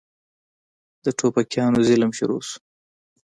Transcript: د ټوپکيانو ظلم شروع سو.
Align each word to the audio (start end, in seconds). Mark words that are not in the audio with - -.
د 1.03 1.05
ټوپکيانو 1.17 1.79
ظلم 1.87 2.11
شروع 2.19 2.41
سو. 2.49 2.57